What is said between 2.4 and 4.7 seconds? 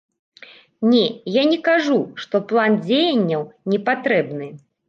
план дзеянняў не патрэбны.